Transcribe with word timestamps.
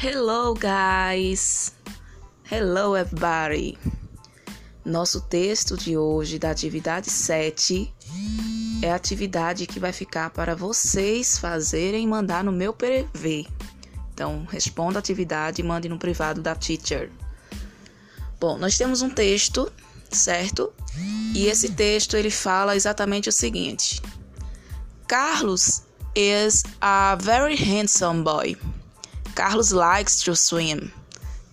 Hello, 0.00 0.54
guys! 0.54 1.72
Hello, 2.48 2.94
everybody! 2.94 3.76
Nosso 4.84 5.22
texto 5.22 5.76
de 5.76 5.96
hoje, 5.98 6.38
da 6.38 6.52
atividade 6.52 7.10
7, 7.10 7.92
é 8.80 8.92
a 8.92 8.94
atividade 8.94 9.66
que 9.66 9.80
vai 9.80 9.92
ficar 9.92 10.30
para 10.30 10.54
vocês 10.54 11.36
fazerem 11.36 12.04
e 12.04 12.06
mandar 12.06 12.44
no 12.44 12.52
meu 12.52 12.72
PV. 12.72 13.48
Então, 14.14 14.46
responda 14.48 15.00
a 15.00 15.00
atividade 15.00 15.62
e 15.62 15.64
mande 15.64 15.88
no 15.88 15.98
privado 15.98 16.40
da 16.40 16.54
teacher. 16.54 17.10
Bom, 18.38 18.56
nós 18.56 18.78
temos 18.78 19.02
um 19.02 19.10
texto, 19.10 19.68
certo? 20.12 20.72
E 21.34 21.46
esse 21.46 21.72
texto 21.72 22.16
ele 22.16 22.30
fala 22.30 22.76
exatamente 22.76 23.28
o 23.28 23.32
seguinte: 23.32 24.00
Carlos 25.08 25.82
is 26.14 26.62
a 26.80 27.16
very 27.16 27.56
handsome 27.56 28.22
boy. 28.22 28.56
Carlos 29.38 29.72
likes 29.72 30.24
to 30.24 30.34
swim. 30.34 30.90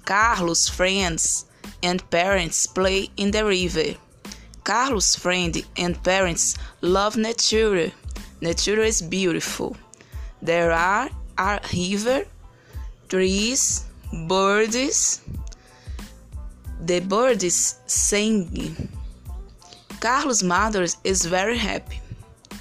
Carlos' 0.06 0.68
friends 0.68 1.46
and 1.84 2.02
parents 2.10 2.66
play 2.66 3.12
in 3.16 3.30
the 3.30 3.46
river. 3.46 3.94
Carlos' 4.64 5.16
friends 5.16 5.62
and 5.78 6.04
parents 6.04 6.58
love 6.82 7.16
nature. 7.16 7.92
Nature 8.42 8.82
is 8.82 9.04
beautiful. 9.04 9.78
There 10.42 10.72
are 10.72 11.12
a 11.38 11.60
river, 11.72 12.26
trees, 13.08 13.86
birds. 14.28 15.22
The 16.82 17.02
birds 17.02 17.76
sing. 17.86 18.90
Carlos' 20.00 20.42
mother 20.42 20.88
is 21.04 21.26
very 21.26 21.60
happy. 21.60 22.02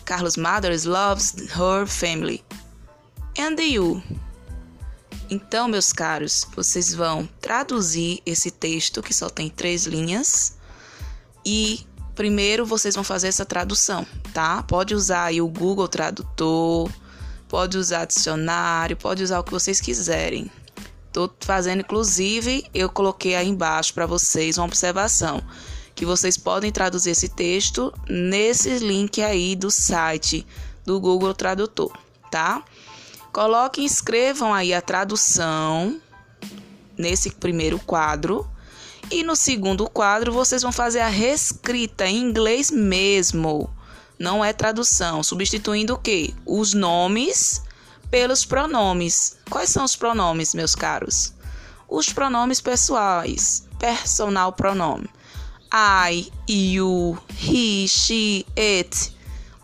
Carlos' 0.05 0.37
mother 0.37 0.77
loves 0.85 1.51
her 1.53 1.87
family. 1.87 2.45
And 3.39 3.59
you? 3.59 4.03
Então, 5.31 5.69
meus 5.69 5.93
caros, 5.93 6.47
vocês 6.55 6.95
vão 6.95 7.29
traduzir 7.41 8.21
esse 8.27 8.51
texto 8.51 9.03
que 9.03 9.15
só 9.15 9.29
tem 9.29 9.49
três 9.49 9.85
linhas 9.85 10.57
e 11.45 11.87
primeiro 12.15 12.67
vocês 12.67 12.95
vão 12.95 13.03
fazer 13.03 13.29
essa 13.29 13.45
tradução, 13.45 14.07
tá? 14.33 14.63
Pode 14.63 14.95
usar 14.95 15.25
aí 15.25 15.41
o 15.41 15.49
Google 15.49 15.89
Tradutor, 15.89 16.91
pode 17.49 17.79
usar 17.79 18.05
dicionário, 18.05 18.97
pode 18.97 19.23
usar 19.23 19.41
o 19.41 19.45
que 19.45 19.51
vocês 19.51 19.81
quiserem. 19.81 20.51
Tô 21.13 21.31
fazendo, 21.41 21.81
inclusive, 21.81 22.67
eu 22.75 22.89
coloquei 22.89 23.35
aí 23.35 23.49
embaixo 23.49 23.95
para 23.95 24.07
vocês 24.07 24.59
uma 24.59 24.67
observação 24.67 25.43
que 25.95 26.05
vocês 26.05 26.37
podem 26.37 26.73
traduzir 26.73 27.11
esse 27.11 27.29
texto 27.29 27.93
nesse 28.09 28.79
link 28.79 29.23
aí 29.23 29.55
do 29.55 29.71
site 29.71 30.45
do 30.85 31.01
Google 31.01 31.33
Tradutor, 31.33 31.97
tá? 32.31 32.65
Coloquem 33.35 33.85
escrevam 33.85 34.55
aí 34.55 34.73
a 34.73 34.81
tradução 34.81 36.01
nesse 36.97 37.33
primeiro 37.33 37.81
quadro. 37.81 38.49
E 39.11 39.25
no 39.25 39.35
segundo 39.35 39.91
quadro, 39.91 40.33
vocês 40.33 40.63
vão 40.63 40.71
fazer 40.71 41.01
a 41.01 41.09
reescrita 41.09 42.07
em 42.07 42.17
inglês 42.17 42.71
mesmo. 42.71 43.69
Não 44.17 44.45
é 44.45 44.53
tradução, 44.53 45.21
substituindo 45.25 45.95
o 45.95 45.99
quê? 45.99 46.33
Os 46.47 46.75
nomes 46.75 47.61
pelos 48.09 48.45
pronomes. 48.45 49.37
Quais 49.51 49.69
são 49.69 49.83
os 49.85 49.97
pronomes, 49.97 50.55
meus 50.55 50.77
caros? 50.77 51.33
Os 51.89 52.13
pronomes 52.13 52.61
pessoais. 52.61 53.65
Personal 53.81 54.53
pronome. 54.53 55.11
I, 55.73 56.31
you, 56.49 57.19
he, 57.37 57.89
she, 57.89 58.47
it, 58.57 59.13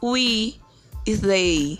we, 0.02 0.60
they. 1.06 1.78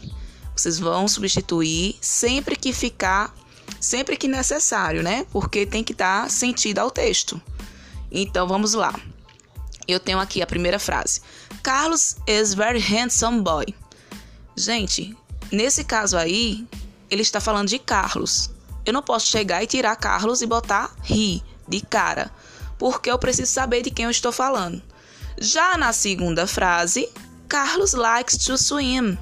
Vocês 0.61 0.79
vão 0.79 1.09
substituir 1.09 1.97
sempre 2.03 2.55
que 2.55 2.71
ficar, 2.71 3.35
sempre 3.81 4.15
que 4.15 4.29
necessário, 4.29 5.03
né? 5.03 5.27
Porque 5.33 5.65
tem 5.65 5.83
que 5.83 5.95
dar 5.95 6.31
sentido 6.31 6.81
ao 6.81 6.91
texto. 6.91 7.41
Então 8.13 8.47
vamos 8.47 8.75
lá. 8.75 8.95
Eu 9.89 9.99
tenho 9.99 10.19
aqui 10.19 10.43
a 10.43 10.47
primeira 10.47 10.79
frase. 10.79 11.23
Carlos 11.63 12.17
is 12.27 12.53
very 12.53 12.79
handsome 12.79 13.41
boy. 13.41 13.75
Gente, 14.55 15.17
nesse 15.51 15.83
caso 15.83 16.19
aí, 16.19 16.69
ele 17.09 17.23
está 17.23 17.41
falando 17.41 17.69
de 17.69 17.79
Carlos. 17.79 18.51
Eu 18.85 18.93
não 18.93 19.03
posso 19.03 19.29
chegar 19.29 19.63
e 19.63 19.67
tirar 19.67 19.97
Carlos 19.97 20.43
e 20.43 20.47
botar 20.47 20.95
he 21.11 21.41
de 21.67 21.81
cara, 21.81 22.31
porque 22.79 23.11
eu 23.11 23.19
preciso 23.19 23.51
saber 23.51 23.81
de 23.81 23.91
quem 23.91 24.05
eu 24.05 24.11
estou 24.11 24.31
falando. 24.31 24.83
Já 25.39 25.79
na 25.79 25.95
segunda 25.95 26.47
frase, 26.47 27.09
Carlos 27.49 27.95
likes 27.95 28.37
to 28.37 28.59
swim. 28.59 29.17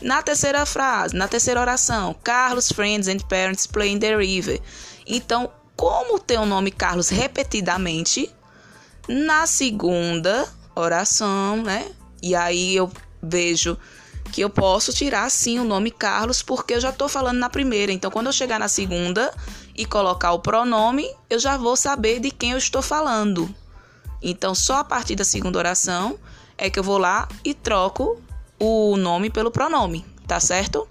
Na 0.00 0.22
terceira 0.22 0.66
frase, 0.66 1.14
na 1.14 1.26
terceira 1.28 1.60
oração, 1.60 2.14
Carlos, 2.22 2.70
friends 2.70 3.08
and 3.08 3.18
parents 3.28 3.66
play 3.66 3.92
in 3.92 3.98
the 3.98 4.16
river. 4.16 4.60
Então, 5.06 5.50
como 5.76 6.18
tem 6.18 6.38
o 6.38 6.46
nome 6.46 6.70
Carlos 6.70 7.08
repetidamente, 7.08 8.30
na 9.08 9.46
segunda 9.46 10.48
oração, 10.74 11.62
né? 11.62 11.90
E 12.22 12.34
aí 12.34 12.74
eu 12.74 12.90
vejo 13.22 13.76
que 14.32 14.40
eu 14.40 14.50
posso 14.50 14.92
tirar 14.92 15.30
sim 15.30 15.58
o 15.58 15.64
nome 15.64 15.90
Carlos 15.90 16.42
porque 16.42 16.74
eu 16.74 16.80
já 16.80 16.90
estou 16.90 17.08
falando 17.08 17.38
na 17.38 17.48
primeira. 17.48 17.92
Então, 17.92 18.10
quando 18.10 18.26
eu 18.26 18.32
chegar 18.32 18.58
na 18.58 18.68
segunda 18.68 19.32
e 19.76 19.84
colocar 19.84 20.32
o 20.32 20.40
pronome, 20.40 21.08
eu 21.28 21.38
já 21.38 21.56
vou 21.56 21.76
saber 21.76 22.20
de 22.20 22.30
quem 22.30 22.52
eu 22.52 22.58
estou 22.58 22.82
falando. 22.82 23.54
Então, 24.22 24.54
só 24.54 24.78
a 24.78 24.84
partir 24.84 25.14
da 25.14 25.24
segunda 25.24 25.58
oração 25.58 26.18
é 26.56 26.70
que 26.70 26.78
eu 26.78 26.82
vou 26.82 26.98
lá 26.98 27.28
e 27.44 27.52
troco 27.52 28.20
o 28.64 28.96
nome 28.96 29.30
pelo 29.30 29.50
pronome, 29.50 30.04
tá 30.26 30.40
certo? 30.40 30.86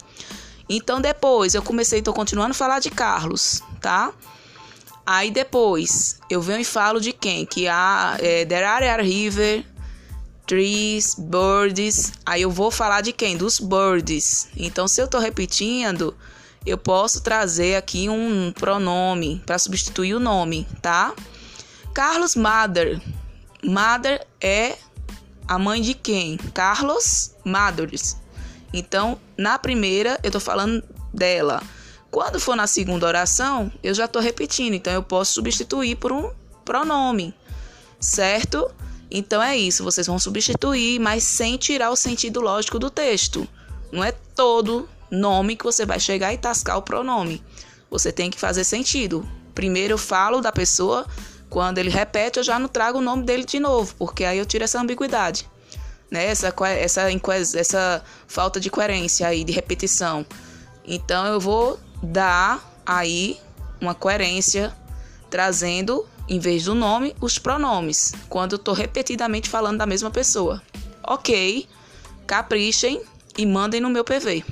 Então 0.70 1.02
depois 1.02 1.56
eu 1.56 1.62
comecei, 1.62 2.02
tô 2.02 2.14
continuando 2.14 2.52
a 2.52 2.56
falar 2.56 2.80
de 2.80 2.90
Carlos, 2.90 3.62
tá? 3.82 4.14
Aí 5.06 5.32
depois 5.32 6.20
eu 6.30 6.42
venho 6.42 6.62
e 6.62 6.66
falo 6.66 7.02
de 7.02 7.12
quem? 7.12 7.46
Que 7.46 7.68
há 7.68 8.16
é, 8.20 8.46
There 8.46 8.64
are 8.64 9.04
river, 9.04 9.66
trees, 10.46 11.16
birds. 11.16 12.14
Aí 12.26 12.42
eu 12.42 12.52
vou 12.52 12.72
falar 12.72 13.02
de 13.02 13.12
quem? 13.12 13.36
Dos 13.36 13.60
birds. 13.60 14.48
Então 14.56 14.88
se 14.88 15.02
eu 15.02 15.08
tô 15.08 15.20
repetindo, 15.20 16.16
eu 16.66 16.78
posso 16.78 17.22
trazer 17.22 17.76
aqui 17.76 18.08
um 18.08 18.54
pronome 18.54 19.42
para 19.46 19.60
substituir 19.60 20.14
o 20.14 20.20
nome, 20.20 20.66
tá? 20.82 21.14
Carlos 21.94 22.36
Mother. 22.36 23.02
Mother 23.64 24.26
é 24.42 24.78
a 25.48 25.60
mãe 25.60 25.82
de 25.82 25.94
quem? 25.94 26.38
Carlos 26.54 27.36
Madures. 27.44 28.18
Então, 28.74 29.20
na 29.38 29.60
primeira, 29.60 30.20
eu 30.24 30.32
tô 30.32 30.40
falando 30.40 30.84
dela. 31.14 31.62
Quando 32.10 32.40
for 32.40 32.56
na 32.56 32.68
segunda 32.68 33.08
oração, 33.08 33.72
eu 33.82 33.94
já 33.94 34.08
tô 34.08 34.20
repetindo. 34.20 34.74
Então, 34.74 34.94
eu 34.94 35.04
posso 35.04 35.34
substituir 35.34 35.96
por 35.96 36.12
um 36.12 36.32
pronome, 36.66 37.34
certo? 38.00 38.70
Então, 39.12 39.42
é 39.42 39.56
isso. 39.56 39.84
Vocês 39.84 40.08
vão 40.08 40.18
substituir, 40.18 41.00
mas 41.00 41.24
sem 41.24 41.58
tirar 41.58 41.92
o 41.92 41.96
sentido 41.96 42.42
lógico 42.42 42.80
do 42.80 42.90
texto. 42.90 43.48
Não 43.92 44.04
é 44.04 44.12
todo 44.12 44.90
nome 45.12 45.56
que 45.56 45.64
você 45.64 45.86
vai 45.86 46.00
chegar 46.00 46.34
e 46.34 46.38
tascar 46.38 46.78
o 46.78 46.82
pronome. 46.82 47.44
Você 47.92 48.12
tem 48.12 48.32
que 48.32 48.40
fazer 48.40 48.64
sentido. 48.64 49.28
Primeiro 49.54 49.94
eu 49.94 49.98
falo 50.00 50.42
da 50.42 50.52
pessoa 50.52 51.06
quando 51.54 51.78
ele 51.78 51.92
repete, 51.92 52.40
eu 52.40 52.44
já 52.44 52.58
não 52.58 52.68
trago 52.68 52.98
o 52.98 53.02
nome 53.02 53.22
dele 53.22 53.46
de 53.46 53.60
novo, 53.60 53.94
porque 54.00 54.26
aí 54.26 54.40
eu 54.40 54.46
tiro 54.46 54.64
essa 54.64 54.82
ambiguidade, 54.82 55.48
né? 56.10 56.26
Essa, 56.26 56.52
essa, 56.80 57.02
essa 57.56 58.04
falta 58.28 58.60
de 58.60 58.72
coerência 58.72 59.28
aí, 59.28 59.44
de 59.44 59.52
repetição. 59.52 60.26
Então 60.84 61.28
eu 61.28 61.40
vou 61.40 61.80
dar 62.02 62.82
aí 62.84 63.40
uma 63.80 63.94
coerência, 63.94 64.76
trazendo, 65.30 66.08
em 66.28 66.40
vez 66.40 66.64
do 66.64 66.74
nome, 66.74 67.16
os 67.22 67.38
pronomes, 67.38 68.14
quando 68.28 68.54
eu 68.54 68.58
estou 68.58 68.74
repetidamente 68.74 69.48
falando 69.48 69.78
da 69.78 69.86
mesma 69.86 70.10
pessoa. 70.10 70.60
Ok, 71.04 71.68
caprichem 72.26 73.00
e 73.38 73.46
mandem 73.46 73.80
no 73.80 73.92
meu 73.92 74.04
PV. 74.04 74.44